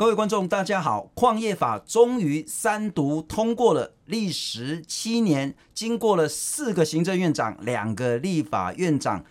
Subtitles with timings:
[0.00, 1.10] 各位观众，大家好！
[1.12, 9.22] 矿业法终于三读通过了，历时七年，经过了四个行政院长、两个立法院长，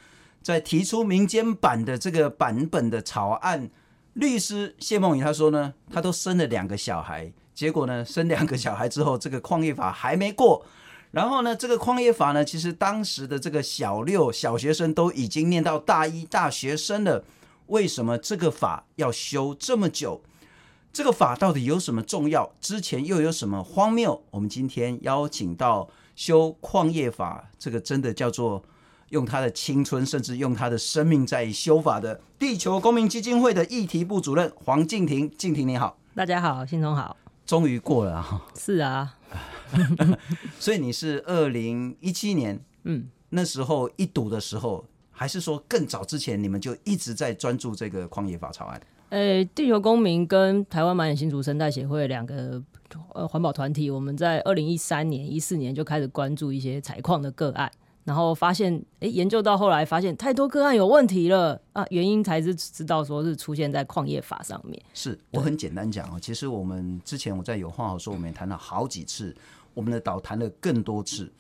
[0.44, 3.72] 在提出民间版的这个版本的草案。
[4.14, 10.64] 律师谢梦雨他说呢，他都生了两个小孩，结果呢，生两个小孩之后，这个矿业法还没过。
[11.10, 17.26] 然后呢，这个矿业法呢，其实当时的这个小六小学生都已经念到大一大学生了，
[17.66, 20.22] 为什么这个法要修这么久？
[20.92, 22.52] 这个法到底有什么重要？
[22.60, 24.24] 之前又有什么荒谬？
[24.32, 28.64] 我们今天邀请到修矿业法，这个真的叫做
[29.10, 35.30] 用他的青春，甚至用他的生命在修法的地球公民基金会的议题部主任黄静婷。
[35.38, 38.46] 静婷你好，大家好，信聪好，终于过了啊！
[38.58, 39.16] 是啊，
[40.60, 48.82] 所以你是二零一七年，嗯，那时候一读的时候，还是说更早之前，你们就一直在专注这个矿业法草案？
[49.10, 52.62] 呃、地球公民跟台湾满眼新竹生态协会两个
[53.14, 57.72] 呃环保团体，我们在二零一三年、一四年就开始关注一些采矿的个案，
[58.04, 64.80] 然后发现，哎、研究到后来发现太多个案有问题了啊，原因才是知道说是出现在矿业法上面。
[64.94, 69.36] 是我很简单讲哦，其实我们之前我在有话好说，我们也谈了好几次，
[69.74, 71.32] 我们的岛谈了更多次。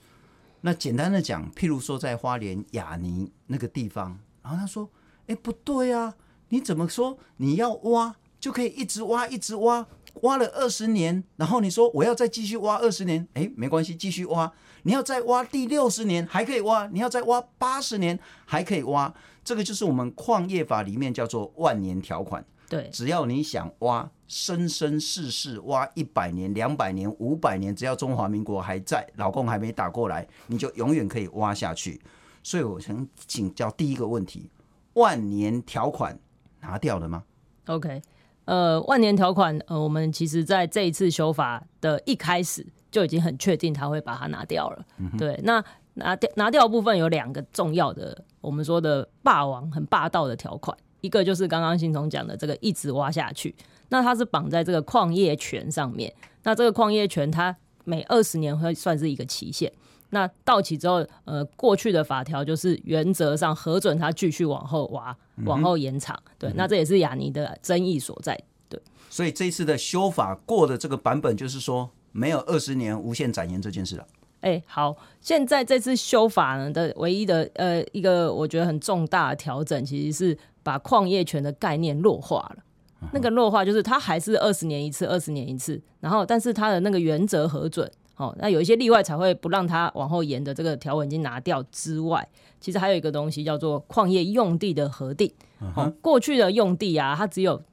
[0.61, 4.89] 那简单的讲，譬如说在花莲雅尼那个地方，然后他说，
[5.27, 6.15] 哎、不对啊。
[6.49, 7.17] 你怎么说？
[7.37, 9.85] 你要挖就可以一直挖，一直挖，
[10.21, 14.51] 挖了二十年，然后你说我要再继续挖二十年，诶，没关系，继续挖。
[14.83, 19.13] 你要再挖第六十年还可以挖，你要再挖八十年还可以挖。
[19.43, 22.43] 这个就是我们矿业法里面叫做万年条款。
[22.69, 31.99] 对，只要你想挖，生生世世挖一百年、两百年、五百年，只要中华民国还在，老共还没打过来，你就永远可以挖下去。
[32.41, 34.49] 所以我想请教第一个问题：
[34.93, 36.17] 万年条款。
[36.61, 37.23] 拿掉了吗
[37.65, 38.01] ？OK，
[38.45, 44.85] 呃，万年条款，呃，我们其实在这一次修法的一开始就已经很确定他会把它拿掉了。
[44.97, 53.55] 嗯、对，那拿掉拿掉部分有两个重要的，我们说的霸王很霸道的条款，一个就是刚刚新总讲的这个一直挖下去，
[53.89, 59.71] 那它是绑在这个矿业权上面，那这个矿业权它每二十年会算是一个期限。
[60.11, 65.15] 那到期之后，呃，过去的法条就是原则上核准他继续往后挖，
[65.45, 66.19] 往后延长。
[66.25, 68.35] 嗯、对，那这也是亚尼的争议所在。
[68.67, 74.07] 对，所以这一次的修法过的这个版本，就是说没有二十年无限展延这件事了。
[74.41, 82.63] 哎、欸，好，现在这次修法呢的唯一的呃一个我觉得很重大的调整，其实是把矿业权的概念弱化了。
[83.01, 87.91] 嗯、那个弱化就是它还是二十年一次，二十年一次，然后但是它的那个原则核准。
[88.19, 92.27] 哦，那有一些例外才会不让它往后延的这个条文已经拿掉之外，
[92.59, 95.31] 其实还有一个东西叫做矿业用地的核定。
[95.61, 95.67] Uh.
[95.77, 97.63] 哦，过去的用地啊，它只有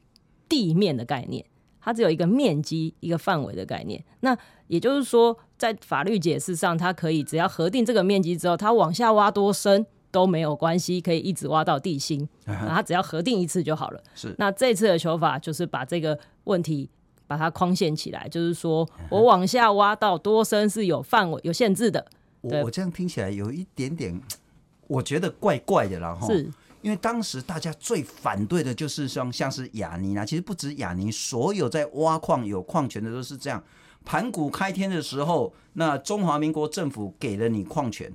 [0.48, 1.44] 地面的概念，
[1.80, 4.04] 它只有一个面积、一个范围的概念。
[4.20, 12.20] 那也就是说，在法律解释上，它可以只要核定这个面积之后，它往下挖多深都没有关系，可以一直挖到地心。
[12.46, 12.68] Uh huh.
[12.68, 14.00] 它只要核定一次就好了。
[14.14, 14.32] 是。
[14.38, 16.88] 那这次的求法就是把这个问题。
[17.26, 22.06] 把它框限起来，就是说我往下挖到多深是有范围、有限制的。
[22.40, 24.20] 我我这样听起来有一点点，
[24.86, 26.14] 我觉得怪怪的啦。
[26.14, 26.26] 哈。
[26.26, 26.50] 是
[26.82, 33.60] 因为当时大家最反对的就是像像是雅尼啊，其实不止雅尼，所有在挖矿有矿权的都是这样。
[34.04, 38.12] 盘古开天的时候，那中华民国政府给了你矿权。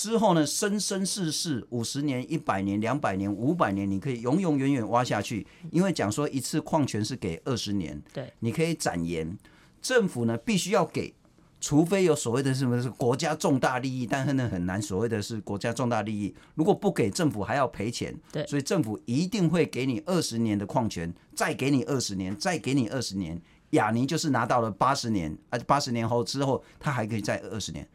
[0.00, 5.46] 之后呢，生生世世五十年、一百年、两百年、五百年，你可以永永远远挖下去。
[5.70, 9.36] 因为讲说一次矿权是给二十年，对，你可以展延。
[9.82, 11.12] 政府呢必须要给，
[11.60, 14.80] 除非有所谓的什么是国家重大利益，但是呢很难。
[14.80, 18.18] 所谓的是国家重大利益，如果不给，政府还要赔钱。
[18.32, 23.38] 对，所以政府一定会给你二十年的矿权，再给你二十年，再给你二十年。
[23.72, 27.86] 雅尼就是拿到了八十年，而八十年后之后，他还可以再二十年。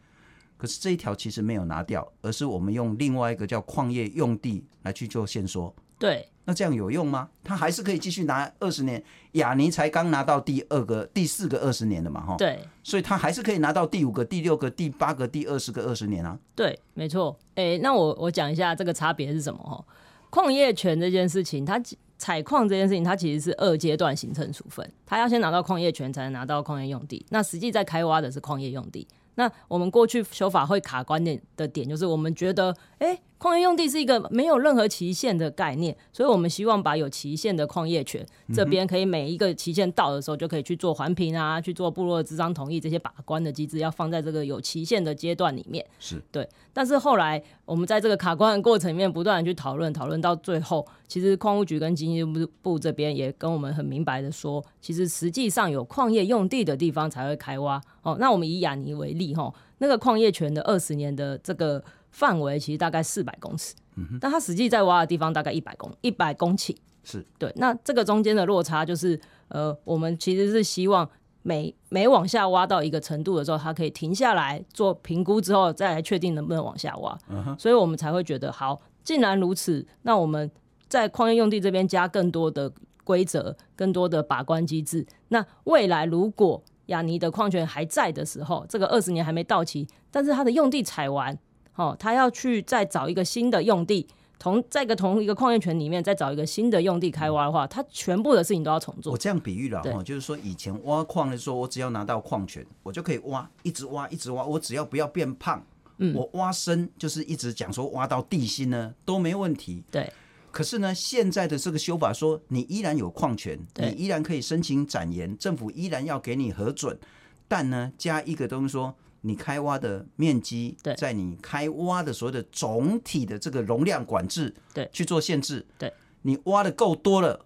[0.56, 5.74] 可是这一条其实没有拿掉，而是我们用另外一个叫矿业用地来去做限缩。
[5.98, 7.28] 对，那这样有用吗？
[7.42, 9.02] 他还是可以继续拿二十年。
[9.32, 12.36] 雅尼才刚拿到第二个、第四个二十年的嘛，哈。
[12.36, 16.38] 对，所以他还是可以拿到第五个、第六个、第八个、第二十个二十年啊。
[16.54, 17.38] 对，没错。
[17.54, 19.82] 哎、欸，那我我讲一下这个差别是什么哈？
[20.28, 21.80] 矿业权这件事情，它
[22.18, 27.24] 采矿这件事情，它其实是二阶段形成处分，他要先拿到矿业权，才能拿到矿业用地。
[27.30, 29.06] 那实际在开挖的是矿业用地。
[29.36, 38.24] 那我们过去修法会卡观念的点，就是我们觉得，哎、矿业用地是一个没有任何期限的概念，所以我们希望把有期限的矿业权
[38.54, 45.84] 这边可以每一个期限到的时候就可以去做环评啊，去做部落的咨商同意这些把关的机制，要放在这个有期限的阶段里面。
[45.98, 57.78] 是对，但是后来我们在这个卡关的过程里面不断的去讨论，讨论到最后，其实矿务局跟经济部部这边也跟我们很明白的说，其实实际上有矿业用地的地方才会开挖。
[58.00, 61.84] 哦，那我们以雅尼为例，哈，那个矿业权的二十年的这个。
[62.16, 66.74] 范围其实大概四百公尺，嗯哼，但它实际在挖的地方大概一百公一百公顷，
[67.04, 67.52] 是对。
[67.56, 71.06] 那这个中间的落差就是，呃，我们其实是希望
[71.42, 77.18] 每每往下挖到一个程度的时候，它可以停下来做评估之后，再来确定能不能往下挖。
[77.28, 80.50] 嗯哼，所以我们才会觉得，好，既然如此，那我们
[80.88, 82.72] 在矿业用地这边加更多的
[83.04, 85.06] 规则，更多的把关机制。
[85.28, 91.38] 那未来如果雅尼的矿权还在的时候，这个二十年还没到期，但是它的用地采完。
[91.76, 94.06] 哦，他要去再找一个新的用地，
[94.38, 99.12] 同在一个同一个矿业权里面再找一个新的用地开挖的话，他全部的事情都要重做。
[99.12, 105.62] 我这样比喻了哈，就是说以前挖矿的时候，我只要拿到矿权，我就可以挖，一直挖，一直挖，我只要不要变胖，
[105.98, 109.84] 嗯，我挖深就是一直讲说挖到地心呢都没问题。
[109.90, 110.10] 对。
[110.50, 116.98] 可是呢，现在的这个修法说，你依然有矿权，你依然可以申请展延，政府依然要给你核准，
[117.46, 118.94] 但呢，加一个东西说。
[119.26, 125.66] 你开挖的面积，在你开挖的所谓的总体的这个容量管制，对，去做限制。
[125.76, 125.92] 对，
[126.22, 127.44] 你挖的够多了，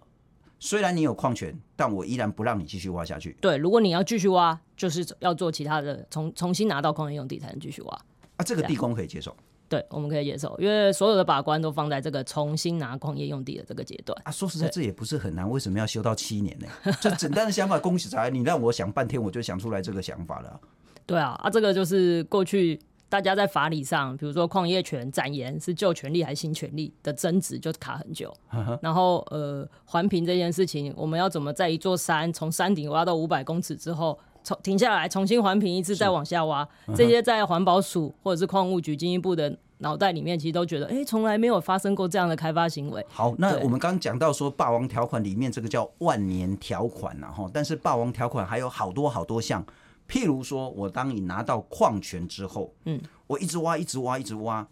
[0.59, 3.35] 虽然你有矿权，但我依然不让你继续挖下去。
[3.41, 7.93] 对，如果你要继续挖，就是要做其他的，重重新拿到矿业用地才能继续挖。
[8.37, 9.35] 啊，这个地公可以接受？
[9.67, 14.21] 对，我们可以接受，因为所有的把关都放在这个重新拿矿业用地的这个阶段。
[14.25, 16.67] 啊，说实在，这也不是很难，为什么要修到七年呢？
[16.99, 20.59] 这简单的想法，恭喜仔，你让我想半天，我就想出来这个想法了。
[21.05, 28.33] 对啊，啊，这个就是过去大家在法理上，比如说矿业权展延是旧权利还是新权利的争执，就卡很久。
[28.81, 36.65] 然后呃，环评这件事情，我们要怎么在一座山从山顶挖到五百公尺之后，重停下来重新环评一次，再往下挖，
[36.95, 43.05] 这些在环保署或者是矿务局、经济部的脑袋里面，其实都觉得，哎，从来没有发生过这样的开发行为。
[43.09, 49.65] 好，那我们刚刚讲到说霸王条款里面这个叫万年条款，然后，但是霸王条款还有好多好多项。
[50.11, 54.67] 譬如说，我当你拿到矿权之后，嗯，我一直挖，一直挖，一直挖，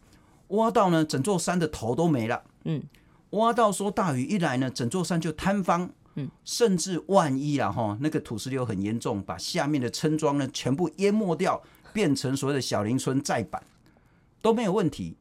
[0.49, 2.83] 挖到呢，整座山的头都没了，嗯，
[3.29, 11.63] 挖到说大雨一来呢，整座山就坍方，嗯，甚至万一啊哈，那个土石流很严重，把下面的村庄呢全部淹没掉，
[11.93, 13.63] 变成所谓的小林村再版
[14.41, 15.15] 都没有问题。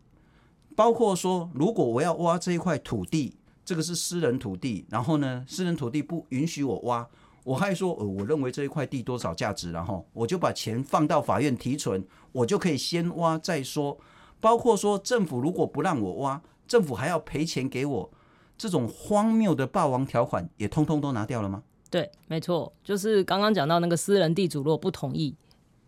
[0.75, 7.09] 包括说，如果我要挖这一块土地，这个是私人土地，然后呢，私人土地不允许我挖。
[7.49, 13.97] 我还说，呃，我认为这一块地多少价值，然后我就把钱放到法院提存，我就可以先挖再说。
[14.39, 18.11] 包括说政府如果不让我挖，政府还要赔钱给我，
[18.59, 21.63] 这种荒谬的霸王条款也通通都拿掉了吗？
[21.89, 25.35] 对，没错，就是刚刚讲到那个私人地主如果不同意，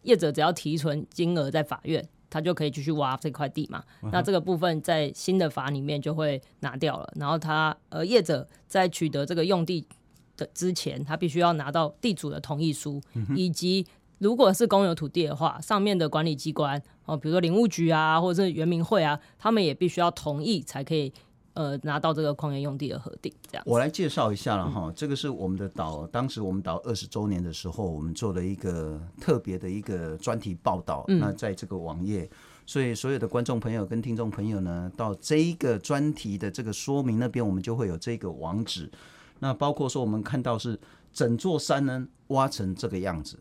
[0.04, 3.84] 业者只要提存金额在法院，他就可以继续挖这块地嘛。
[4.10, 9.86] 那这个部分在新的法里面就会拿掉了，然后他呃业者在取得这个用地。
[10.54, 13.00] 之前，他必须要拿到地主的同意书，
[13.34, 13.86] 以及
[14.18, 21.10] 如果是公有土地的话，上面的管理机关哦，比如说林务局啊，或者是原民会啊，他们也必须要同意才可以
[21.54, 23.32] 呃拿到这个矿业用地的核定。
[23.50, 31.04] 这样，我来介绍一下了哈，这个是我们的岛，当时我们岛二十周年的时候，我们做了一个特别的一个专题报道。
[31.08, 32.28] 那在这个网页，
[32.66, 38.90] 所以所有的观众朋友跟听众朋友呢，到这一个专题的这个说明那边，我们就会有这个网址。
[39.40, 40.78] 那包括说，我们看到是
[41.12, 43.38] 整座山呢挖成这个样子，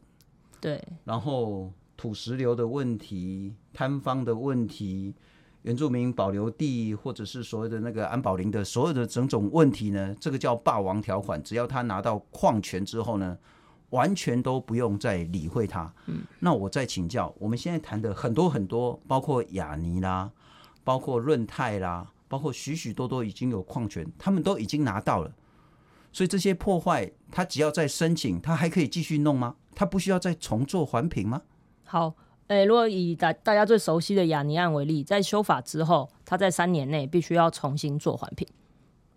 [0.59, 5.13] 对，然后土石流的问题、坍方的问题、
[5.63, 13.37] 原住民保留地或者是所谓的那个安保林的所有的种种问题呢，这个叫霸王条款，只要他拿到矿权之后呢，
[13.89, 15.93] 完全都不用再理会他。
[16.07, 20.31] 嗯，那我再请教，我们现在谈的很多很多，包括雅尼啦，
[20.83, 25.29] 包括润泰啦，包括许许多多已经有矿权，他们都已经拿到了。
[26.11, 29.55] 所以这些破坏，他只要再申请，他还可以继续弄吗？
[29.75, 31.41] 他不需要再重做环评吗？
[31.83, 32.13] 好，
[32.47, 38.47] 诶、欸，如果以大大家最熟悉的雅尼案为例，在修法之后，他在三年内必须要重新做环评。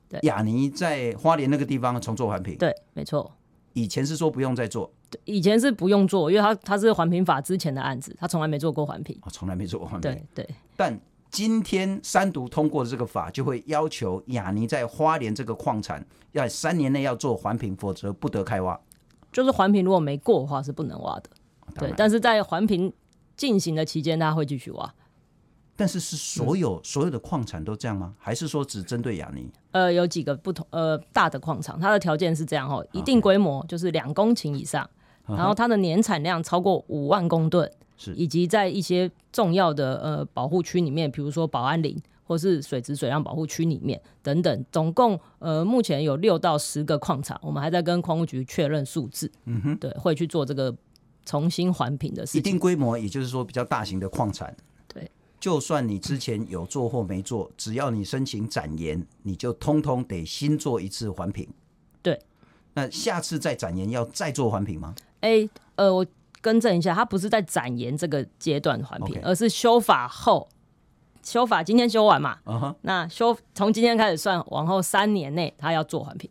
[0.08, 2.56] 对，雅尼在花莲那个地方重做环评。
[2.58, 3.32] 对，没错。
[3.72, 4.92] 以前是说不用再做，
[5.25, 9.18] 以前是不用做，因为他他是环评法之前的案子，他从来没做过环评。
[9.22, 10.12] 哦，从来没做过环评。
[10.34, 11.00] 对对，但。
[11.32, 18.78] 今天三读通过的这个法，就会要求雅尼在花莲这个矿产要三年内要做环评，否则不得开挖。
[19.32, 21.30] 就是环评如果没过的话，是不能挖的。
[21.76, 22.92] 对，但是在环评
[23.34, 24.94] 进行的期间，他会继续挖。
[25.74, 28.14] 但是是所有、嗯、所有的矿产都这样吗？
[28.18, 29.50] 还是说只针对雅尼？
[29.70, 34.88] 呃，有几个不同呃大的矿场，它的条件是这样哦，一定规模就是两公顷以上
[35.26, 50.75] 然后它的年产量超过五万公吨，是以及在一些重要的呃保护区里面，比如说保安林或是水质水量保护区里面等等，总共呃目前有六到十个矿场，我们还在跟矿务局确认数字，嗯哼，对，会去做这个
[51.25, 52.38] 重新环评的事情。
[52.38, 54.56] 一定规模，也就是说比较大型的矿产。
[54.88, 61.49] 对就算你之前有做或没做，只要你申请展延，你就通通得新做一次环评。
[62.00, 62.18] 对，
[62.75, 64.94] 那下次再展延要再做环评吗？
[65.20, 66.06] 哎、欸，呃，我
[66.42, 70.46] 更正一下，它不是在展延这个阶段环评，而是修法后，
[71.22, 72.75] 修法今天修完嘛？Uh -huh.
[72.82, 76.28] 那修从今天开始算，往后三年内他要做环评。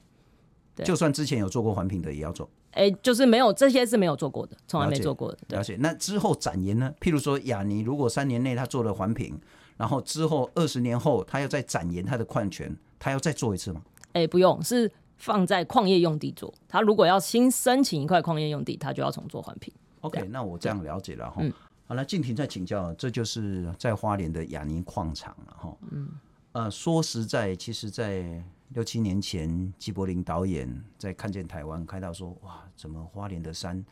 [0.76, 2.48] 对，就算之前有做过环评的也要做。
[2.72, 5.38] 哎、欸，就是没有这些是没有做过的，从来没做过的。
[5.50, 5.76] 了解。
[5.80, 6.94] 那之后展延呢？
[7.02, 9.38] 譬如说雅尼，如果三年内他做了环评，
[9.76, 13.82] 然后之后二十年后他要再展延他的矿权，他要再做一次吗？
[14.14, 16.54] 哎、欸，不用，是放在矿业用地做。
[16.70, 19.74] 他如果要新申请一块矿业用地，他就要重做环评。
[20.02, 21.42] OK，那我这样了解了哈。
[21.88, 25.78] 好了，敬廷再请教，这就是在花莲的亚宁矿场了哈。
[25.92, 26.10] 嗯。
[26.54, 33.86] 呃，说实在，其实，在六七年前，纪柏林导演在看见台湾，看到说，哇，怎么花莲的山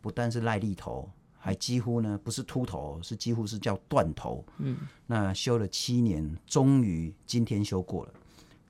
[0.00, 4.42] 不但是癞痢头，还几乎呢不是秃头，是几乎是叫断头。
[4.58, 8.12] 嗯，那修了七年，终于今天修过了。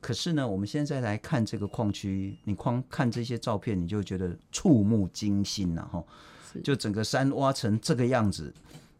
[0.00, 6.04] 可是呢，我们现在来看这个矿区，你光看这些照片，你就觉得触目惊心呐，哈，
[6.62, 8.52] 就整个山挖成这个样子。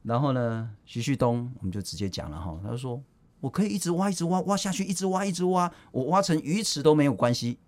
[0.02, 3.02] 然后呢，徐旭东我们就直接讲了哈，他说。
[3.38, 7.58] 我可以一直挖，一直挖，挖下去，一直挖，一直挖，我挖成鱼池都没有关系。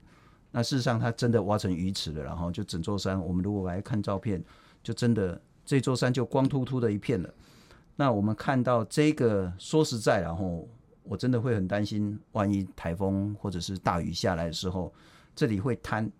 [0.50, 4.42] 那事实上，他真的挖成鱼池了，然后就整座山，我们如果来看照片，
[4.82, 7.32] 就真的这座山就光秃秃的一片了。
[7.96, 10.66] 那我们看到这个，说实在，然后
[11.02, 14.92] 我真的会很担心，万一台风或者是大雨下来的时候，
[15.36, 16.10] 这里会坍。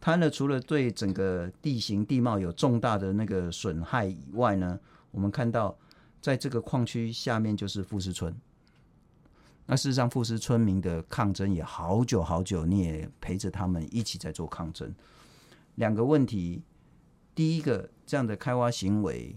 [0.00, 4.78] 它呢，除了对整个地形地貌有重大的那个损害以外呢，
[5.10, 5.76] 我们看到
[6.20, 8.34] 在这个矿区下面就是富士村。
[9.68, 14.94] 那事实上，富士村民的抗争也好久好久，你也陪着他们一起在做抗争。
[15.74, 16.62] 两个问题，
[17.34, 19.34] 第一个，这样的开挖行为，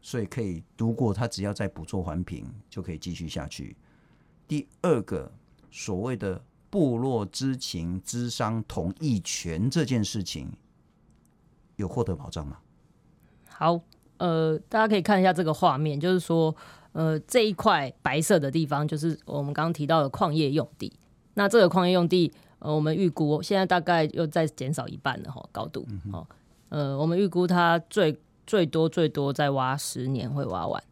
[0.00, 3.76] 所以可以读过，他只要再补做环评就可以继续下去。
[4.48, 5.30] 第二个，
[5.70, 10.50] 所谓的部落知情、知商、同意权这件事情，
[11.76, 12.58] 有获得保障吗？
[13.48, 13.80] 好，
[14.16, 16.56] 呃，大家可以看一下这个画面，就是说。
[16.92, 20.92] 呃，这一块白色的地方就是我们刚刚提到的矿业用地。
[21.34, 25.86] 那这个矿业用地，呃，我们预估现在大概又再减少一半了哈，高度。
[26.12, 26.26] 哦，
[26.68, 30.82] 呃，我们预估它最最多最多再挖十年会挖完。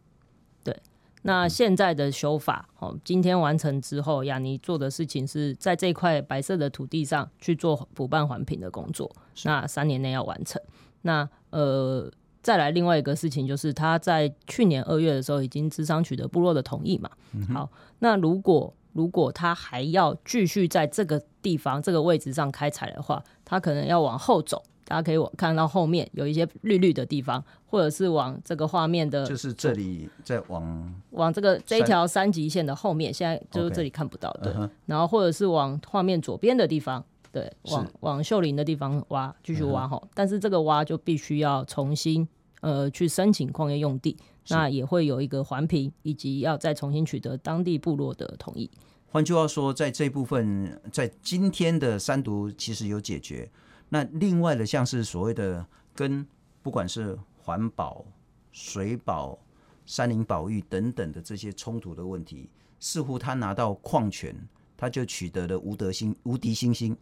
[1.21, 9.09] 对，那现在的修法，哦，今天完成之后，亚尼做的事情是在这块白色的土地上去做补办环评的工作。
[9.43, 10.61] 那三年内要完成。
[11.01, 12.11] 那呃。
[12.41, 17.09] 再来另外一个事情，就是他在去年二月的时候已经智商取得部落的同意嘛。
[17.33, 24.63] 嗯、好，那如果如果他还要继续在这个地方这个位置上开采的话，他可能要往后走。
[24.89, 34.51] 大家可以看到后面有一些绿绿的地方，或者是往这个画面的，就是这里在往往这个这一条三级线的后面，现在就是这里看不到.对，
[34.87, 37.03] 然后或者是往画面左边的地方。
[37.31, 42.27] 对，往往秀林的地方挖，继续挖哈、嗯，但是这个挖就必须要重新
[42.61, 44.17] 呃去申请矿业用地，
[44.47, 48.67] 那也会有一个环评，以及要再重新取得当地部落的同意。
[49.11, 53.47] 换句话说，在这部分，在今天的三读其实有解决。
[53.89, 56.25] 那另外的像是所谓的跟
[56.61, 58.05] 不管是环保、
[58.51, 59.37] 水保、
[59.85, 64.35] 山林保育等等的这些冲突的问题，似乎他拿到矿权，
[64.77, 66.95] 他就取得了无德星无敌星星。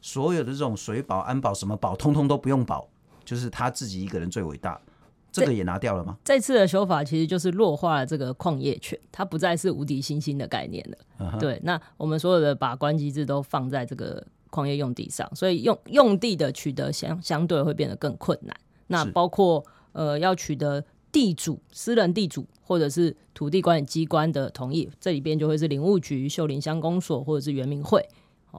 [0.00, 2.88] 所有的这种水保、安保什么保，通通都不用保，
[3.24, 4.80] 就是他自己一个人最伟大。
[5.32, 6.18] 这个也拿掉了吗？
[6.24, 10.98] 这次的修法其实就是弱化了这个矿业权，它不再是无敌星星的概念了。
[11.24, 11.38] Uh -huh.
[11.38, 18.54] 对，那我们所有的把关机制都放在这个矿业用地上，所以用用地的取得相相对会变得更困难。
[18.88, 28.04] 那包括呃要取得地主、私人地主或者是土地管理机关的同意，这里边就会是林务局、秀林乡公所或者是原民会。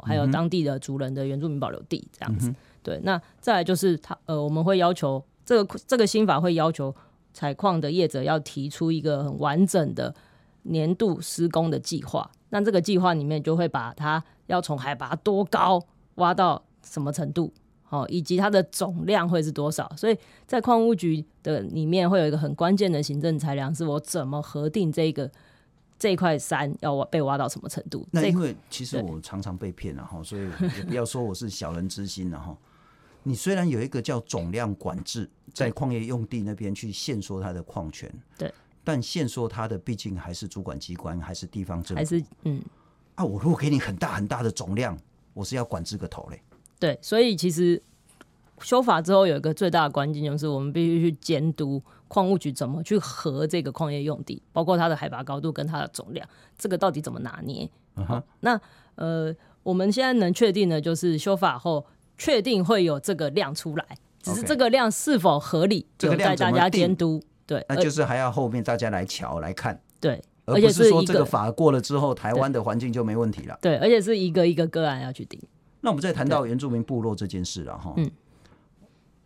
[0.06, 2.98] 还有当地的族人的原住民保留地这样子，嗯、对。
[3.04, 6.96] 那再来就是他呃，我们会要求这个这个新法会要求
[7.34, 10.16] 采矿的业者要提出一个很完整的
[10.64, 12.32] 年度施工的计划。
[12.52, 15.82] 那这个计划里面就会把它要从海拔多高
[16.16, 17.52] 挖到什么程度，
[17.84, 19.92] 好，以及它的总量会是多少。
[19.96, 25.32] 所以在矿务局的里面会有一个很关键的行政裁量，是我怎么核定这个
[25.98, 28.06] 这块山要挖被挖到什么程度？
[28.12, 30.42] 那因为其实我常常被骗 了哈，所以
[30.78, 32.56] 也不要说我是小人之心了哈。
[33.24, 38.52] 你虽然有一个叫总量管制，在矿业用地那边去限缩它的矿权，对，
[38.84, 42.60] 但限缩它的毕竟还是主管机关，还是地方政府，还是嗯
[43.16, 44.98] 啊，我如果给你很大很大的总量，
[45.34, 46.42] 我是要管这个头嘞。
[46.80, 47.82] 对，所以其实
[48.60, 56.28] 修法之后有一个最大的关键，就是我们必须去监督矿务局怎么去核这个矿业用地，包括它的海拔高度跟它的总量，
[56.58, 57.70] 这个到底怎么拿捏？
[57.96, 58.60] 嗯哼，那
[58.96, 61.86] 呃，我们现在能确定的就是修法后。
[62.18, 67.20] 确定会有这个量出来，只是这个量是否合理，有待大家监督。
[67.48, 69.82] 对，那就是还要后面大家来瞧来看。
[70.00, 70.22] 对，
[70.54, 73.58] 而不是说这个法过了之后，台湾的环境就没问题了。
[73.62, 75.40] 对，而且是一个一个个案要去定。
[75.80, 77.94] 那我们再谈到原住民部落这件事了哈。
[77.98, 78.10] 嗯，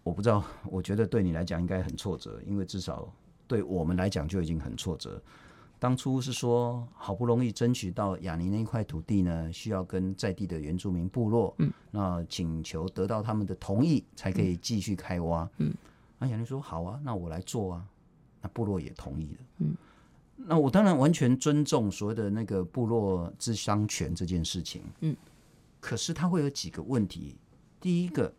[0.03, 3.11] 我不知道，我觉得对你来讲应该很挫折，因为至少
[3.47, 5.21] 对我们来讲就已经很挫折。
[5.77, 15.73] 当初是说好不容易争取到雅尼那一块土地呢，需要跟在地的原住民部落，嗯，那请求得到他们的同意，才可以继续开挖，嗯，
[16.17, 17.85] 那雅尼说好啊，那我来做啊，
[18.41, 19.75] 那部落也同意了，嗯，
[20.35, 25.15] 那我当然完全尊重所谓的那个部落之商权这件事情，嗯，
[25.79, 27.35] 可是它会有几个问题，
[27.79, 28.33] 第一个，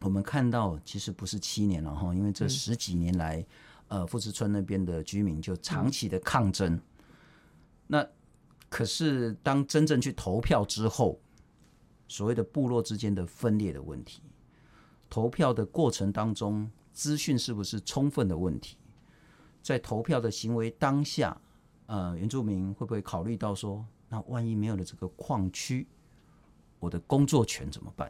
[0.00, 3.46] 我们看到其实不是七年了哈，因为这十几年来。
[3.88, 6.74] 呃，富士村那边的居民就长期的抗争。
[6.74, 6.80] 嗯、
[7.86, 8.08] 那
[8.68, 11.20] 可是当真正去投票之后，
[12.08, 14.20] 所谓的部落之间的分裂的问题，
[15.08, 18.76] 投票的过程当中资讯是不是充分的问题，
[19.66, 21.36] 在投票的行为当下，
[21.86, 25.88] 呃，原住民会不会考虑到说，那万一没有了这个矿区，
[26.78, 28.08] 我的工作权怎么办？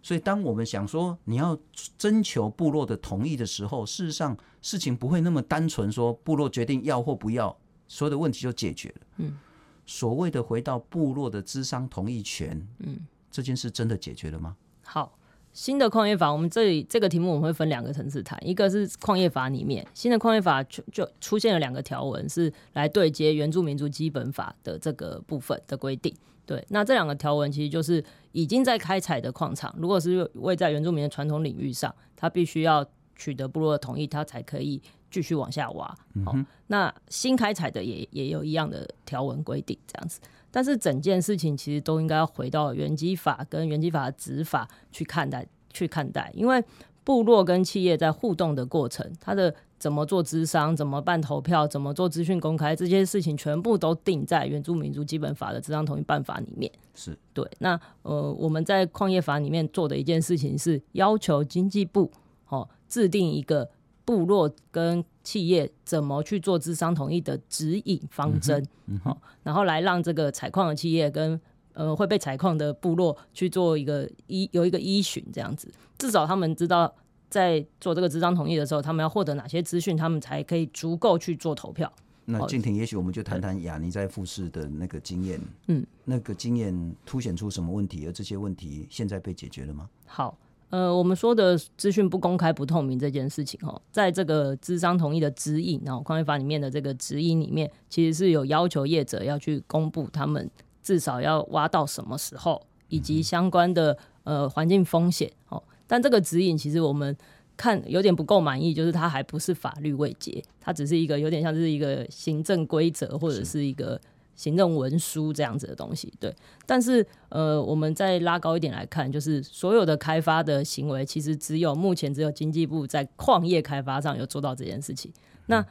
[0.00, 1.58] 所以，当我们想说你要
[1.98, 7.54] 征求部落的同意的时候，事实上事情不会那么单纯，说部落决定要或不要，
[7.88, 9.06] 所有的问题就解决了。
[9.16, 9.36] 嗯，
[9.84, 12.96] 所谓的回到部落的资商同意权，嗯，
[13.28, 14.56] 这件事真的解决了吗？
[14.84, 15.18] 好，
[15.52, 26.14] 新的矿业法，我们这里这个题目我们会分两个层次谈，一个是矿业法里面新的矿业法就就出现了两个条文，是来对接原住民族基本法的这个部分的规定。
[26.46, 35.86] 对，那这两个条文其实就是已经在开采的矿场，如果是位在原住民的传统领域上，他必须要取得部落的同意，他才可以继续往下挖。
[36.24, 46.62] 好、嗯，那新开采的也也有一样的条文规定这样子，但是整件事情其实都应该要回到原基法跟原基法的执法去看待去看待，因为
[47.04, 49.54] 部落跟企业在互动的过程，它的。
[49.80, 56.70] 怎么做资商，怎么办投票，怎么做资讯公开，这些事情全部都定在原住民族基本法的资商同意办法里面。
[56.94, 57.50] 是对。
[57.60, 62.12] 那呃，我们在矿业法里面做的一件事情是要求经济部
[62.50, 63.66] 哦制定一个
[64.10, 71.40] 部落跟企业怎么去做资商同意的指引方针，好、嗯嗯，然后来让这个采矿的企业跟
[71.74, 76.92] 呃会被采矿的部落去做一个依有一个依循，这样子，至少他们知道。
[77.28, 81.88] 在做这个资商同意的时候，他们要获得哪些资讯，他们才可以足够去做投票？
[82.24, 85.40] 那静婷，也许我们就谈谈雅尼在复试的那个经验。
[85.68, 88.04] 嗯，那个经验凸显出什么问题？
[88.08, 89.88] 而这些问题现在被解决了吗？
[90.06, 90.36] 好，
[90.70, 100.48] 呃，我们说的资讯不公开、不透明这件事情，哈，在这个咨商同意的指引，然后矿业法里面的这个指引里面，其实是有要求业者要去公布他们
[100.80, 105.60] 至少要挖到什么时候，以及相关的呃环境风险，哦。
[105.88, 107.16] 但这个指引其实我们
[107.56, 114.00] 看有点不够满意，就是它还不是法律位阶，它只是一个有点像是一个行政规则或者是一个
[114.40, 116.10] 行政文书这样子的东西。
[116.18, 125.12] 对，但是呃，我们再拉高一点来看，就是所有的开发的行为，其实只有目前只有经济部在矿业开发上有做到这件事情。
[125.44, 125.62] 那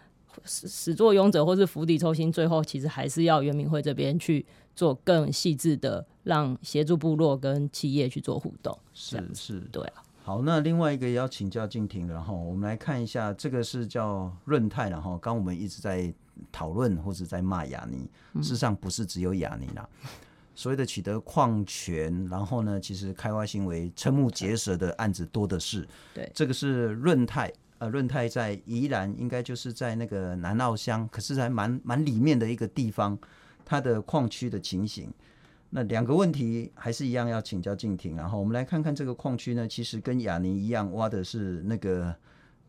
[0.46, 8.78] 始始作俑者或是釜底抽薪，最后其实还是要原民会这边去做更细致的，让协助部落跟企业去做互动。
[8.94, 10.04] 是是，对啊。
[10.30, 16.14] 好，那另外一个也要请教静婷，然后我们来看一下，这个是叫润泰，然后刚我们一直在
[16.52, 19.90] 讨论或者在骂雅尼，事实上不是只有雅尼啦，
[20.54, 25.88] 所谓的取得矿权，然后呢，其实开挖行为瞠目结舌的案子多的是。
[26.14, 33.18] 对，这个是润泰，呃，润泰在宜兰，应该就是在那个南澳乡，可是还蛮蛮里面的一个地方，
[33.66, 35.12] 它的矿区的情形。
[35.72, 42.12] 那两个问题还是一样要请教静婷，然后我们来看看这个矿区呢，其实跟雅尼一样挖的是那个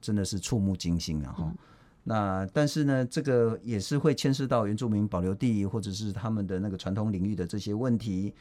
[0.02, 1.58] 真的是触目惊心，然后、嗯、
[2.04, 8.34] 那但是呢，这个也是会牵涉到原住民保留地或者是他们的那个传统领域的这些问题。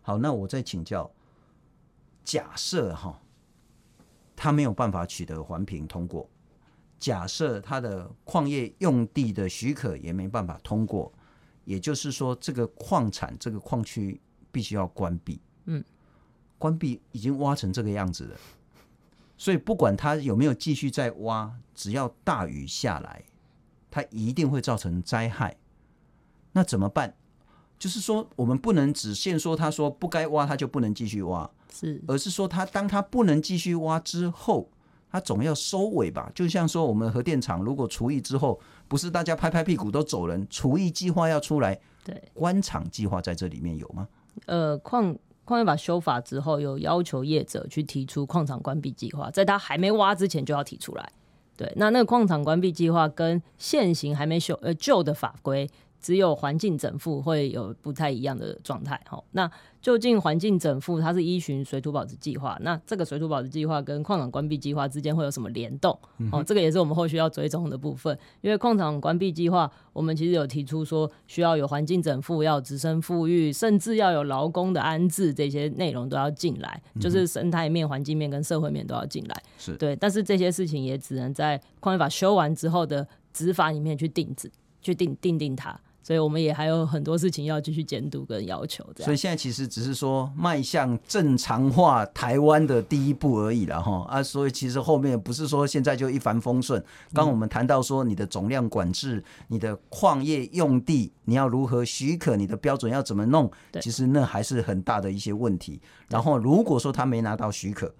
[0.00, 1.10] 好，那我再请教，
[2.22, 3.20] 假设哈，
[4.36, 6.30] 他没有办法取得环评通过，
[7.00, 11.12] 假设他的矿业用地的许可也没办法通过。
[11.64, 14.20] 也就是说，这个矿产这个矿区
[14.52, 15.40] 必须要关闭。
[15.66, 15.82] 嗯，
[16.58, 18.36] 关闭已经挖成这个样子了，
[19.36, 23.24] 所以不管它有没有继续再挖，只要大雨下来，
[23.90, 25.56] 它一定会造成灾害。
[26.52, 27.16] 那怎么办？
[27.76, 34.70] 就是说，我们不能只限说他说不该挖，他就不能继续挖，是，而是说他当他不能继续挖之后，
[35.14, 36.28] 他总要收尾吧。
[36.34, 44.08] 就像说我们核电厂如果除役之后，不是大家拍拍屁股都走人，除役计划要出来，对，关厂计划在这里面有吗？
[44.46, 51.12] 呃，矿矿业法修法之后，有要求业者去提出矿场关闭计划，在他还没挖之前就要提出来。
[51.56, 55.70] 对，那那个矿场关闭计划跟现行还没修呃旧的法规。
[56.04, 59.24] 只有环境整复会有不太一样的状态，哈。
[59.32, 65.98] 那究竟环境整复它是依循水土保持计划，那这个水土保持计划跟矿场关闭计划之间会有什么联动？
[66.30, 68.18] 哦，这个也是我们后续要追踪的部分。
[68.42, 79.42] 因为矿场关闭计划，我们其实有提出说需要有环境整复，要有质生复育，甚至要有劳工的安置，这些内容都要进来，就是生态面、环境面跟社会面都要进来。
[79.56, 85.80] 是对，但是这些事情也只能在矿业法修完之后的执法里面去定制，去定定定它。
[86.04, 89.06] 所以我们也还有很多事情要继续监督跟要求，这样。
[89.06, 94.22] 所以现在其实只是说迈向正常化台湾的第一步而已了哈啊！
[94.22, 96.84] 所以其实后面不是说现在就一帆风顺。
[97.14, 105.80] 刚我们谈到说你的总量管制、你的矿业用地，你要如何许可，你的标准要怎么弄，其实那还是很大的一些问题。
[106.08, 107.90] 然后如果说他没拿到许可，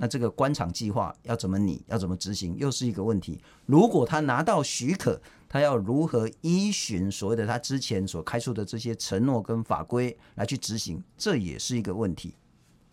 [0.00, 3.38] 那这个官场计划要怎么拟，要怎么执行，又是一个问题。
[3.66, 12.34] 如果他拿到许可，他要如何依循所谓的他之前所开出的这些承诺跟法规来去执行，这也是一个问题。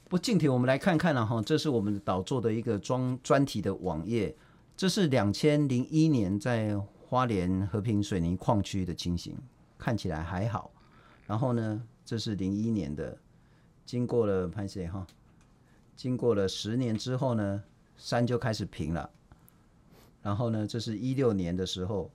[0.10, 4.36] 不，近题我们来看看了哈，这是我们导做的一个专专题的网页，
[4.76, 9.38] 这是两千零一年在花莲和平水泥矿区的情形，
[9.78, 10.70] 看起来还好。
[11.26, 13.18] 然后呢，这是零一年的，
[13.86, 15.08] 经过了拍谢哈。
[15.98, 17.64] 经过了十年之后呢，
[17.98, 19.10] 山就开始平了。
[20.22, 22.12] 然后呢，这是一六年的时候，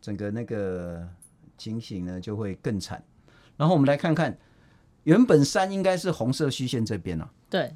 [0.00, 1.08] 整个那个
[1.56, 3.02] 情形呢就会更惨。
[3.56, 4.36] 然后我们来看看，
[5.04, 7.32] 原本山应该是红色虚线这边了，啊。
[7.48, 7.74] 对。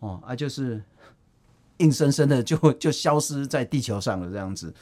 [0.00, 0.82] 哦，啊，就是
[1.78, 4.74] 硬生生的就就消失在地球上了这样子。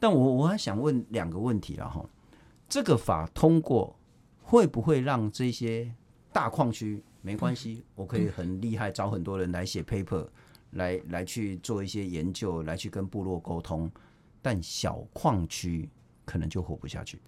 [0.00, 2.04] 但我我还想问两个问题了哈，
[2.68, 3.94] 这个法通过
[4.42, 5.94] 会不会让这些？
[6.32, 10.26] 大矿区没关系，我可以很厉害，找很多人来写 paper，
[10.72, 13.90] 来来去做一些研究，来去跟部落沟通。
[14.42, 15.88] 但小矿区
[16.24, 17.20] 可能就活不下去。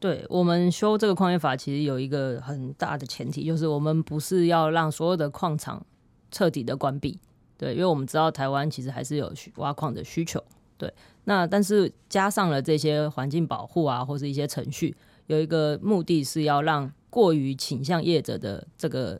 [0.00, 5.84] 对，我们修这个矿业法，其实有一个很大的前提，就是我们不是要让所有的矿场
[6.30, 7.18] 彻底的关闭。
[7.56, 10.42] 对，因为我们知道台湾其实还是有挖矿的需求。
[10.76, 10.92] 对，
[11.24, 14.96] 那但是加上了这些环境保护啊，或是一些程序，
[15.28, 16.92] 有一个目的是要让。
[17.10, 19.18] 过于倾向业者的这个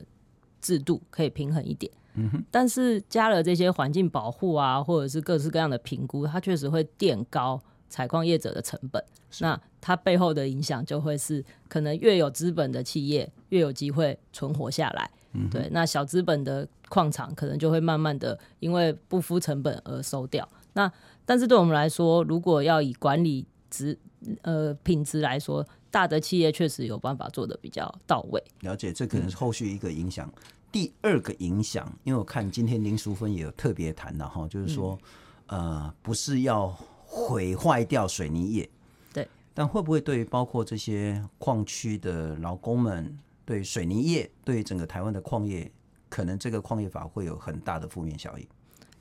[0.61, 9.03] 制度可以平衡一点，嗯，但是加了这些环境保护啊，或者是各式各样的评估，它确实会垫高采矿业者的成本。
[9.41, 15.67] 那它背后的影响就会是，可能越有资本的企业越有机会存活下来，嗯，对。
[15.73, 20.47] 那小资本的矿场可能就会慢慢的因为不敷成本而收掉。
[20.75, 20.93] 那
[21.25, 23.99] 但是对我们来说，如果要以管理质
[24.43, 28.43] 呃品质来说，大的企业确实有办法做的比较到位。
[28.61, 30.31] 了解，这可能是后续一个影响。
[30.71, 34.99] 第二个影响，因为我看今天林淑芬也有特别谈了哈，就是说，
[35.47, 36.69] 呃，不是要
[37.07, 38.69] 毁坏掉水泥业，
[39.15, 45.73] 对，但会不会对于包括这些矿区的劳工们，对水泥业，对整个台湾的矿业，
[46.11, 48.47] 可能这个矿业法会有很大的负面效应？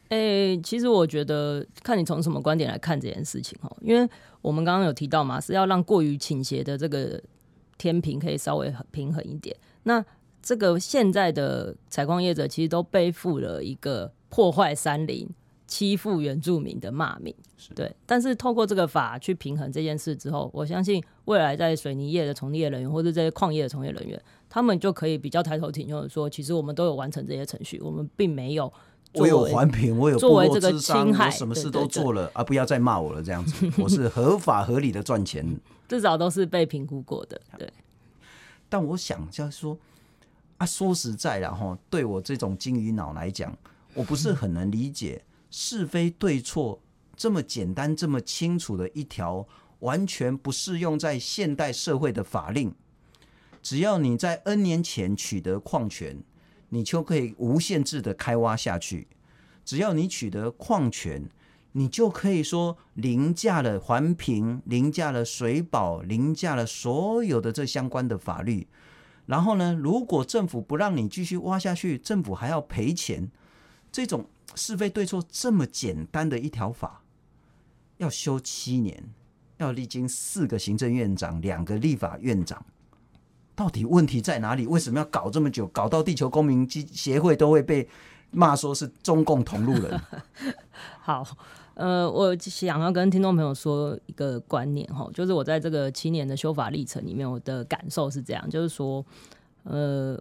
[0.10, 4.10] 诶、欸，其实我觉得看你从什么观点来看这件事情哦，因为
[4.42, 7.22] 我们刚刚有提到嘛，是要让过于倾斜的这个
[7.78, 9.56] 天平可以稍微平衡一点。
[9.84, 10.04] 那
[10.42, 15.28] 这个现在的采矿业者其实都背负了一个破坏山林、
[15.66, 17.36] 欺负原住民的骂名，
[17.76, 17.94] 对。
[18.06, 28.72] 但是透过这个法去平衡这件事之后，我相信未来在水泥业的从业人员或者这些矿业的从业人员，他们就可以比较抬头挺胸的说，其实我们都有完成这些程序，我们并没有。
[29.14, 33.24] 我有环评，我有部落咨商，我什么事都做了，啊、不要再骂我了。
[33.24, 37.42] 这样子， 我是合法合理的赚钱，至少都是被评估过的。
[37.58, 37.72] 对，
[38.70, 39.78] 但我想就是说，
[40.58, 43.58] 啊，说实在的哈，对我这种金鱼脑来讲，
[43.94, 46.80] 我不是很能理解 是非对错
[47.16, 49.48] 这么简单、这么清楚的一条
[49.80, 52.76] 完全不适用在现代社会的法令。
[53.64, 56.22] 只要你在 N 年前取得矿权。
[56.70, 59.08] 你就可以无限制的开挖下去，
[59.64, 61.30] 只要你取得矿权，
[61.74, 68.68] 你就可以说凌驾了环评，凌驾了水保，凌驾了所有的这相关的法律。
[69.26, 73.30] 然后呢，如果政府不让你继续挖下去，政府还要赔钱。
[73.92, 77.02] 这种是非对错这么简单的一条法，
[77.98, 79.12] 要修七年，
[79.58, 82.66] 要历经四个行政院长、两个立法院长，
[83.58, 84.68] 到底问题在哪里？
[84.68, 85.66] 为什么要搞这么久？
[85.70, 87.90] 搞到地球公民协会都会被
[88.30, 90.00] 骂说是中共同路人。
[91.02, 91.26] 好，
[91.74, 99.04] 呃，我想要跟听众朋友说一个观念哈，就是我在这个七年的修法历程里面，我的感受是这样，就是说，
[99.64, 100.16] 呃，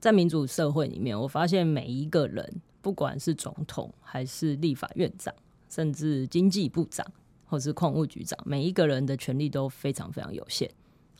[0.00, 5.32] 在民主社会里面，我发现每一个人，不管是总统还是立法院长，
[5.68, 7.06] 甚至经济部长
[7.46, 10.68] 或是矿务局长，每一个人的权力都非常非常有限。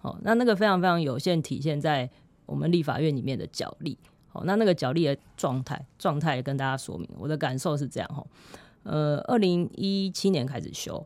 [0.02, 2.08] 好，那那个非常非常有限，体现在
[2.46, 3.98] 我们立法院里面的角力。
[4.28, 8.24] 好，那那个角力的状态状态跟大家说明，我的感受是这样哈。
[8.84, 11.04] 呃，二零一七年开始修，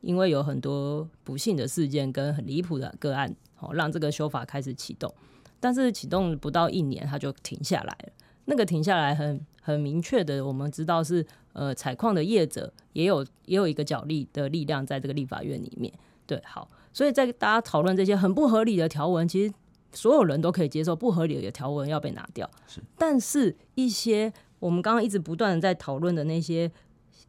[0.00, 5.12] 因为有很多不幸的事件跟很离谱的个案，好让这个修法开始启动。
[5.60, 8.12] 但是启动不到一年，它就停下来了。
[8.46, 15.92] 那个停下来很很明确的，我们知道是呃采矿的业者也有也有一个角力的力量在这个立法院里面。
[16.26, 19.54] 对，好，所以在大家讨论这些很不合理的条文，其实
[19.92, 22.50] 所有人都可以接受不合理的条文要被拿掉。
[22.66, 26.70] 是，但是一些我们刚刚一直不断的在讨论的那些。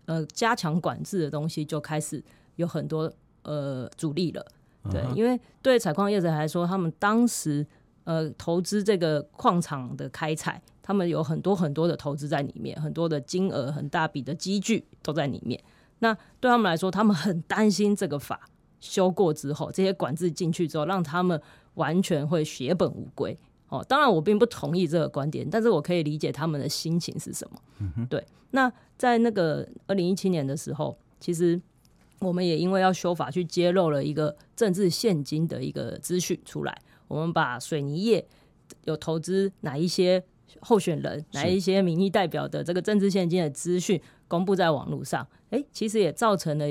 [0.06, 2.21] 呃，加强管制的东西就开始
[2.58, 3.10] 有很多
[3.43, 4.45] 呃阻力了，
[4.91, 5.13] 对，uh.
[5.15, 7.65] 因为对采矿业者来说，他们当时
[8.04, 15.58] 呃投资这个矿场的开采，他们有很多很多的投资在里面，很多的金额很大笔的积聚都在里面。
[15.99, 18.41] 那对他们来说，他们很担心这个法
[18.84, 21.41] 修过之后，这些管制进去之后，让他们
[21.76, 23.38] 完全会血本无归。
[23.69, 27.60] 哦，当然我并不同意这个观点，但是我可以理解他们的心情是什么。
[27.80, 31.60] 嗯、哼对，那在那个二零一七年的时候，其实
[32.19, 36.82] 我们也因为要修法，去揭露了一个政治献金的一个资讯出来。
[37.08, 38.28] 我们把水泥业
[38.84, 40.24] 有投资哪一些
[40.60, 46.65] 候选人、哪一些民意代表的这个政治献金的资讯公布在网络上，诶，其实也造成了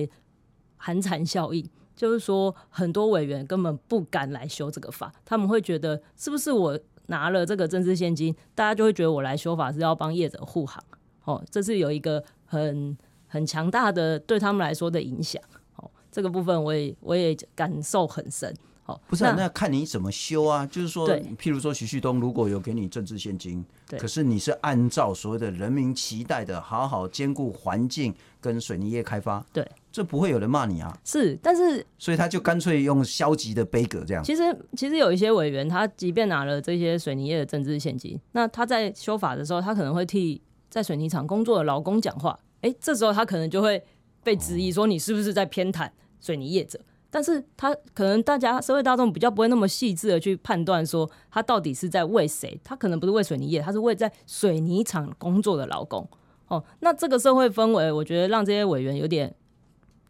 [0.76, 1.68] 寒蝉效应。
[1.96, 6.78] 就是说，很多委员根本不敢来修这个法，他们会觉得是不是我。
[7.06, 10.82] 拿了这个政治献金，大家就会觉得我来修法是要帮业者护航，
[11.24, 15.42] 哦，这是有一个很很强大的对他们来说的影响，
[15.76, 18.54] 哦，这个部分我也我也感受很深，
[18.86, 23.62] 哦，不是、啊，那，那看你怎么修啊，就是说，譬如说徐旭东如果有给你政治献金，
[23.98, 29.68] 可是你是按照所谓的人民期待的，好好兼顾环境跟水泥业开发，对。
[29.92, 34.24] 这不会有人骂你啊，是，但是所以他就干脆用消极的杯葛这样。
[34.24, 34.42] 其实，
[34.74, 42.38] 其实有一些委员，他即便拿了这些水泥业的政治献金，那他在修法的时候，他可能会替在水泥厂工作的劳工讲话。
[42.62, 43.84] 哎，这时候他可能就会
[44.24, 46.78] 被质疑说，你是不是在偏袒水泥业者？
[46.78, 52.58] 哦、但是他可能大家社会大众比较不会那么细致的去判断说，他到底是在为谁？
[52.64, 56.08] 他可能不是为水泥业，他是为在水泥厂工作的劳工。
[56.48, 59.34] 哦，那这个社会氛围，我觉得让这些委员有点。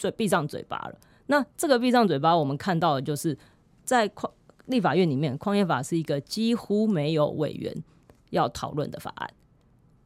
[0.02, 0.94] 就闭上嘴巴了。
[1.26, 3.38] 那这个闭上嘴巴，我们看到的就是
[3.84, 4.30] 在矿
[4.66, 7.72] 立法院里面，矿业法是一个几乎没有委员
[8.30, 9.30] 要讨论的法案。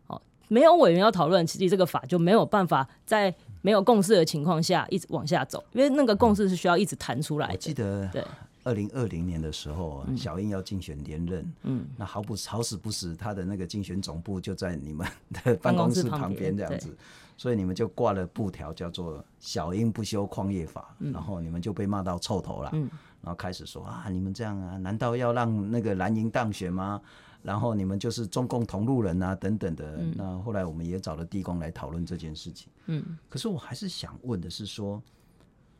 [0.09, 7.55] 哦，没有委员要讨论，其实这个法就没有办法在没有共识的情况下一直往下走，因为那个共识是需要一直谈出来的。
[7.55, 8.23] 我记得，对，
[8.65, 16.95] 二零二零年的时候，嗯、小英要竞选连任，嗯，那好不好死不死，他的那个竞选总部就在你们的办公室旁边，这样子。
[17.37, 22.71] 所以你们就挂了布条，叫做“小英不修矿业法”，嗯、然后你们就被骂到臭头了。
[22.73, 22.89] 嗯、
[23.21, 27.01] 然后开始说啊，你们这样啊，难道要让那个蓝营当选吗？
[27.43, 29.99] 然后你们就是中共同路人啊，等等的。
[29.99, 32.69] 嗯、那后来我们也找了地公来讨论这件事情。
[32.87, 35.03] 嗯，可是我还是想问的是说，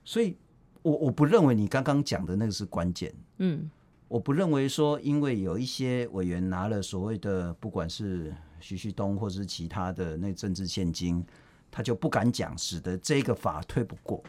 [0.05, 0.37] 所以
[0.83, 3.15] 我我不认为你刚刚讲的那个是关键。
[3.39, 3.71] 嗯，
[4.09, 11.25] 我不认为说，因为有一些委员拿了所谓的不管是徐旭东或是其他的那政治现金。
[11.77, 14.25] 他就不敢讲，使得这个法推不过。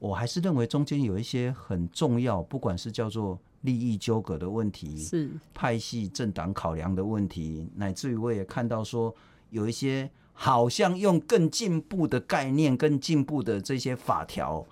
[0.00, 9.14] 我还是认为中间有一些很重要，不管是叫做利益纠葛的问题，是派系政党考量的问题，乃至于我也看到说
[9.50, 14.66] 有一些好像用更进步的概念、更进步的这些法条，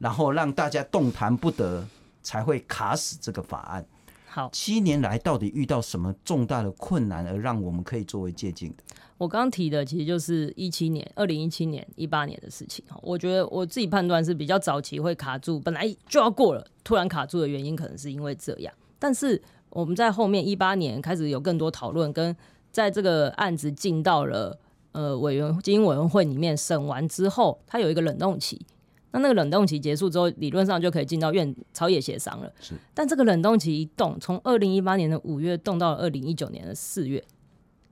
[0.00, 1.86] 然后让大家动弹不得，
[2.20, 3.86] 才会卡死这个法案。
[4.34, 8.82] 好，七年来到底遇到什么重大的困难，而让我们可以作为借鉴的？
[9.16, 12.84] 我刚刚提的其实就是一七年、二零一七年、一八年的事情。
[13.00, 18.74] 我觉得我自己判断是比较早期会卡住，本来就要过了，突然卡住的原因可能是因为这样。
[18.98, 22.36] 但是我们在后面一八年开始有更多讨论，跟
[22.72, 24.58] 在这个案子进到了
[24.90, 28.66] 呃委员经营委员会里面审完之后，它有一个冷冻期。
[29.14, 32.52] 那那个冷冻期结束之后，理论上就可以进到院朝野协商了。
[32.60, 37.22] 是，但这个冷冻期一动，从二零一八年的五月动到了二零一九年的四月，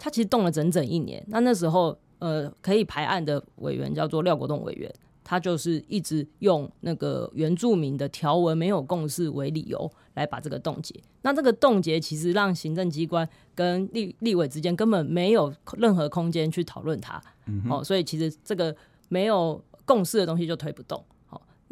[0.01, 1.25] 它其实动了整整一年。
[1.29, 11.01] 那那时候，呃，可以排案的委员叫做廖国栋委员，他就是一直用那个原住民的条文没有共识为理由来把这个冻结。
[11.23, 17.23] 那这个冻结其实让行政机关跟立立委之间根本没有任何空间去讨论它。
[17.47, 18.75] 嗯，哦，所以其实这个
[19.09, 21.01] 没有共识的东西就推不动。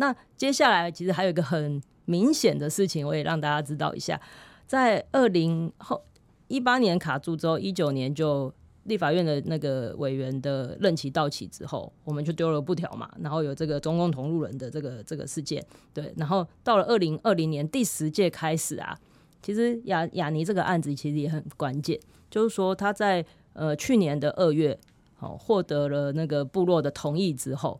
[0.01, 4.19] 那接下来其实还有一个很明显的事情，我也让大家知道一下，
[4.67, 6.03] 在二零后
[6.49, 8.51] 一八年卡住之后，一九年就
[8.85, 18.99] 立法院的那个委员的任期到期之后，我们就丢了布条嘛，然后有这个中共同路人的这个这个事件，对，然后到了二零二零年第十届开始啊，
[19.43, 24.81] 其实亚亚尼这个案子其实也很关键，就是说他在呃去年的二月，
[25.15, 27.79] 好获得了那个部落的同意之后。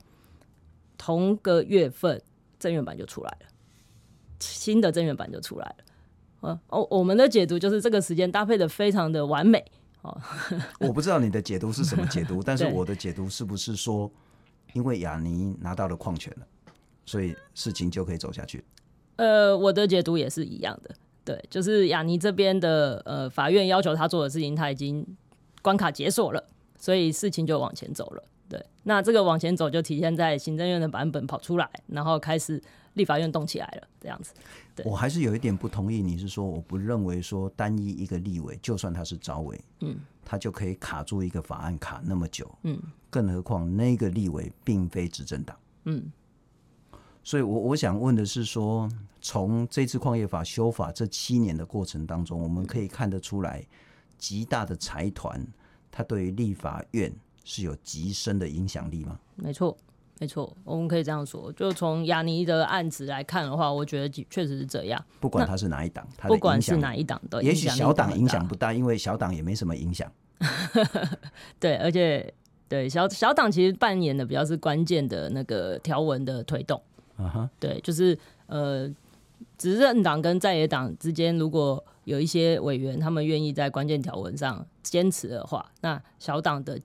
[1.01, 2.21] 同个月份，
[2.59, 3.47] 正院版就出来了，
[4.39, 5.85] 新的正院版就出来了。
[6.41, 9.65] 哦哦，我们的解读就是这个时间搭配的非常的完美。
[10.03, 10.15] 哦，
[10.79, 14.13] 我不知道你的解读是什么解读， 但是我的解读是不是说，
[14.75, 16.47] 因为雅尼拿到了矿权了，
[17.07, 18.63] 所以事情就可以走下去？
[19.17, 25.07] 呃，我的解读也是一样的，对，就是雅尼这边的呃法院要求他做的事情，他已经
[25.63, 26.45] 关卡解锁了，
[26.79, 28.23] 所以事情就往前走了。
[28.51, 32.61] 对，那这个往前走就体现在行政院的版本跑出来，然后开始
[32.95, 34.35] 立法院动起来了，这样子。
[34.75, 42.77] 对，我还是有一点不同意，你是说我不认为说单一一个立委，就算他是召委，嗯，他就可以卡住一个法案卡那么久，嗯，
[43.09, 46.11] 更何况那个立委并非执政党，嗯，
[47.23, 53.65] 所以我我想问的是说，从这次矿业法修法这七年的过程当中，我们可以看得出来，
[54.19, 55.47] 极大的财团
[55.93, 57.13] 他对于立法院。
[57.51, 59.19] 是有极深的影响力吗？
[59.35, 59.77] 没错，
[60.21, 61.53] 没错，我们可以这样说。
[61.55, 65.05] 就从雅尼的案子来看的话，我觉得确实是这样。
[65.19, 70.09] 不管他是哪一党，不管是哪一党的，也许小党影响不大，因为小党也没什么影响。
[71.59, 72.33] 对，而且
[72.69, 76.81] 对小小党其实扮演的比较是关键的那个条文的推动。
[77.19, 77.49] Uh -huh.
[77.59, 78.89] 对，就是呃，
[79.59, 86.79] 执政党跟在野党之间，如果有一些委员他们愿意在关键条文上坚持的话，那小党的。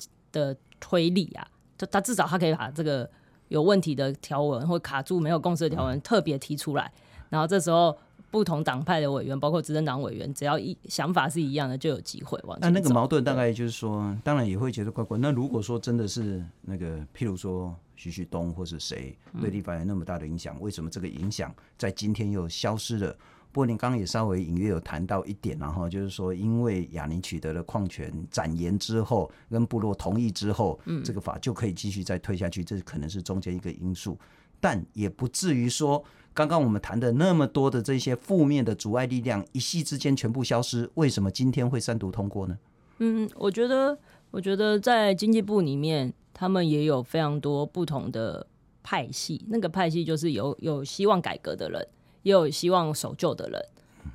[0.44, 3.10] 的推力啊，他他至少他可以把这个
[3.48, 6.92] 有问题的条文或卡住没有共识的条文特别提出来，
[7.30, 7.98] 然后这时候
[8.30, 12.58] 不同党派的委员，包括执政党委员，只要一想法是一样的，就有机会往。
[12.60, 15.18] 那那个矛盾大概就是说，当然也会觉得怪怪。
[15.18, 23.16] 那如果说真的是那个，譬如说徐旭东或是谁对立法有那么大的影响，为什么这个影响在今天又消失了？
[23.56, 34.20] 不过，你刚刚也稍微隐约有谈到一点，然后就是说，因为亚尼取得了矿权展延之后，跟部落同意之后，嗯，这个法就可以继续再推下去，这可能是中间一个因素，
[34.60, 40.92] 但也不至于说，刚刚我们谈的那么多的这些负面的阻碍力量，一夕之间全部消失。
[40.96, 42.58] 为什么今天会三读通过呢？
[43.00, 43.98] 嗯，我觉得，
[44.32, 48.46] 我觉得在经济部里面，他们也有非常多不同的
[48.84, 51.88] 派系，那个派系就是有有希望改革的人。
[52.26, 53.66] 也有希望守旧的人，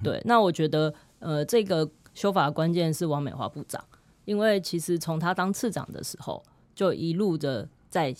[0.02, 0.20] 对。
[0.24, 3.82] 那我觉得，呃，这个修法的关键是王美华部长，
[4.24, 6.42] 因为其实从他当次长的时候，
[6.74, 8.12] 就一路的在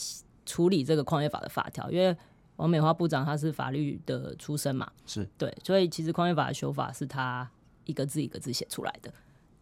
[0.47, 1.91] 处理这个矿业法的法条。
[1.91, 2.17] 因为
[2.55, 7.51] 王美花部长他是法律的出身嘛，是对，所以其实矿业法的修法是他
[7.85, 9.13] 一个字一个字写出来的。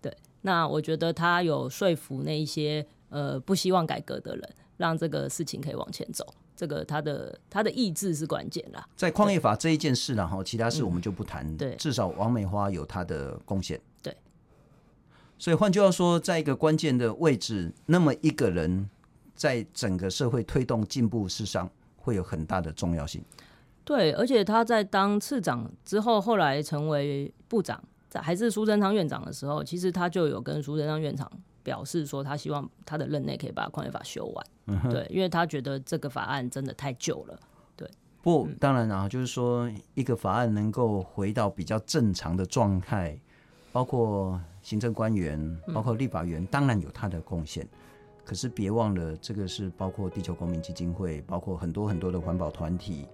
[0.02, 6.34] 对，那我觉得他有说服那一些呃不希望改革的人，让这个事情可以往前走。
[6.59, 11.57] 这个他的他的意志是关键啦，在矿业法这一件事，然后其他事我们就不谈。
[11.57, 13.81] 对，至少王美花有他的贡献。
[14.03, 14.12] 对，
[15.38, 18.90] 所以换句话说，在一个关键的位置，那么一个人
[19.37, 23.23] 在整个社会推动进步事上会有很大的重要性。
[23.85, 31.31] 对，而且他在当次长之后，后来成为部长，在还是苏贞昌院长的时候，其实他就有跟苏贞昌院长。
[31.64, 37.40] 表示说，他希望他的任内可以把矿业法修完，嗯，对，因为他觉得这个法案真的太旧了，
[37.74, 37.88] 对。
[38.22, 43.18] 不，当然啊，就是说一个法案能够回到比较正常的状态，
[43.72, 47.66] 包括行政官员，包括立法员，当然有他的贡献。
[48.25, 53.06] 可是别忘了，这个是包括地球公民基金会，包括很多很多的环保团体，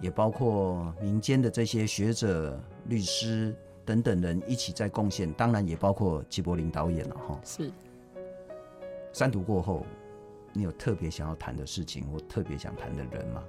[0.00, 3.52] 也包括民间的这些学者、律师
[3.84, 7.40] 等等人一起在贡献，当然也包括纪柏林导演了哈。
[7.42, 7.72] 是。
[9.12, 9.84] 三读过后，
[10.52, 13.42] 你有特别想要谈的事情或特别想谈的人吗？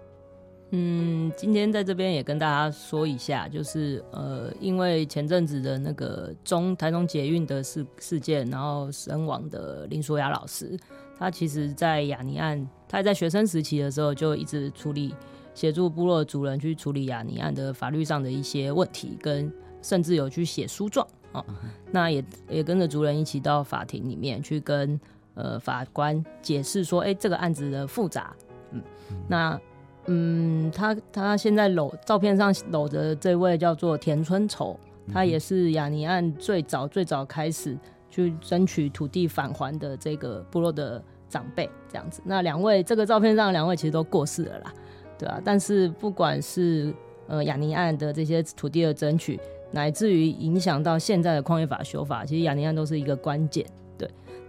[0.76, 10.76] 嗯，今天在这边也跟大家说一下，就是呃，因为前阵子的那个中台中捷运的事事件，然后身亡的林淑雅老师，
[11.16, 15.14] 他其实在雅尼案，他在学生时期的时候就一直处理
[15.54, 21.46] 协助部落族人去处理雅尼案的法律上的一些问题，跟甚至有去写诉状啊，
[21.92, 25.00] 那也也跟着族人一起到法庭里面去跟
[25.36, 28.36] 呃法官解释说，哎、欸，这个案子的复杂，
[28.72, 28.82] 嗯，
[29.28, 29.60] 那。
[30.08, 34.78] 嗯，他他现在搂照片上搂着这位叫做田春丑，
[35.14, 37.78] 他也是雅尼案最早最早开始
[38.10, 42.22] 去争取土地返还的这个部落的长辈，这样子。
[42.26, 44.74] 那两位这个照片上两位其实都过世了啦，
[45.18, 45.40] 对啊。
[45.42, 46.94] 但是不管是
[47.28, 49.40] 呃雅尼案的这些土地的争取，
[49.72, 53.66] 乃至于影响到现在的矿业法修法，其实雅尼案都是一个关键。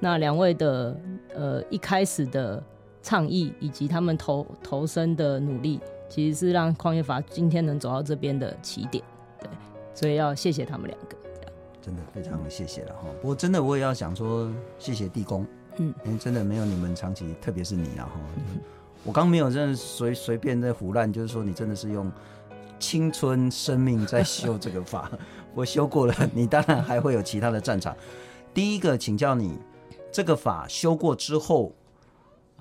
[0.05, 1.01] 对，那两位的
[1.35, 2.63] 呃一开始的。
[3.07, 5.79] 倡议以及他们投投身的努力，
[6.09, 9.05] 其实是让矿业法今天能走到这边的起点。
[9.39, 9.47] 对，
[9.93, 11.15] 所以要谢谢他们两个，
[11.83, 13.03] 真的非常谢谢了哈。
[13.21, 15.47] 不过真的我也要想说，谢谢地公，
[15.77, 18.59] 嗯，因为真的没有你们长期，特别是你啊哈，嗯、
[19.05, 22.11] 我刚没有真的随随便在胡乱，就是说你真的是用
[22.79, 25.13] 青春生命在修这个法，
[25.55, 27.95] 我修过了，你当然还会有其他的战场。
[28.55, 29.59] 第一个请教你，
[30.15, 31.75] 这个法修过之后。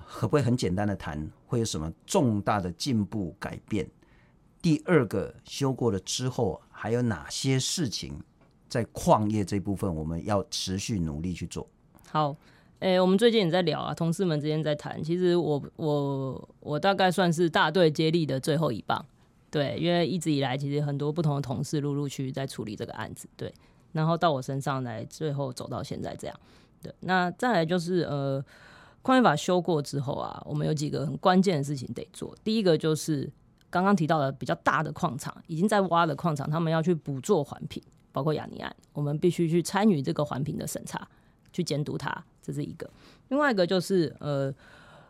[0.06, 3.88] 可不可以很简单的谈，会有什么重大的进步改变？
[4.62, 8.22] 第二个修过了之后，还有哪些事情
[8.68, 11.66] 在矿业这部分我们要持续努力去做？
[12.08, 12.36] 好，
[12.78, 15.02] 诶、欸，我们最近也在聊啊，同事们之间在谈。
[15.02, 19.04] 其实我我我大概算是大队接力的最后一棒，
[19.50, 23.52] 对，因为一直以来其实很多不同的同事陆陆续续在处理这个案子，对，
[23.90, 26.40] 然后到我身上来，最后走到现在这样，
[26.84, 26.94] 对。
[27.00, 28.44] 那再来就是呃。
[29.06, 32.34] 矿业法修过之后啊，我们有几个很关键的事情得做。
[32.42, 33.30] 第一个就是
[33.68, 37.82] 刚刚提到的比较大的矿场，已经在挖的矿场，他们要去补做环评，
[38.12, 41.06] 包括亚尼案，我们必须去参与这个环评的审查，
[41.52, 42.88] 去监督它，这是一个。
[43.28, 44.50] 另外一个就是呃，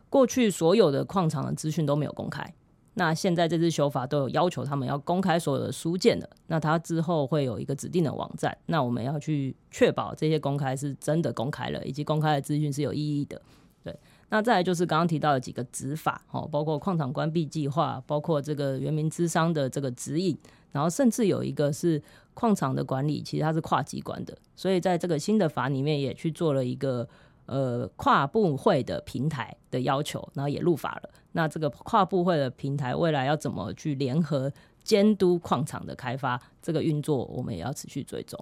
[0.09, 2.53] 过去所有的矿场的资讯都没有公开，
[2.97, 13.41] 那现在这次修法都有要求他们要公开所有的书件的，那它之后会有一个指定的网站，那我们要去确保这些公开是真的公开了，以及公开的资讯是有意义的。
[13.83, 13.95] 对，
[14.29, 20.35] 那再来就是刚刚提到的几个执法，哦，包括矿场关闭计划，包括这个原民咨商的这个指引，
[20.71, 22.01] 然后甚至有一个是
[22.33, 27.07] 矿场的管理，其实它是跨机关的，所以在这个新的法里面也去做了一个
[27.45, 31.09] 呃跨部会的平台的要求，然后也入法了。
[31.35, 34.49] 那这个跨部会的平台未来要怎么去联合
[34.83, 38.39] 监督矿场的开发，这个运作我们也要持续追踪。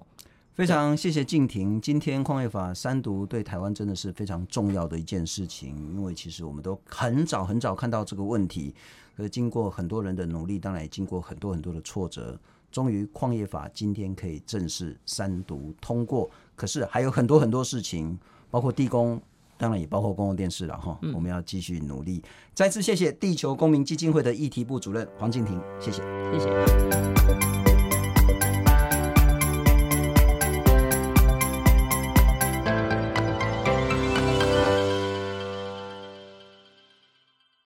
[0.52, 8.72] 非常谢谢静婷，今天矿业法三读对台湾真的是非常重要的一件事情，因为其实我们都很早很早看到这个问题，
[9.16, 12.38] 可是经过很多人的努力，当然也经过很多很多的挫折，
[12.70, 16.30] 终于矿业法今天可以正式三读通过。
[16.54, 18.16] 可是还有很多很多事情，
[18.48, 19.20] 包括地公，
[19.56, 22.22] 当然也包括公共电视了哈，我们要继续努力。
[22.54, 26.02] 再次谢谢地球公民基金会的议题部主任黄静婷，谢谢，
[26.32, 27.73] 谢谢。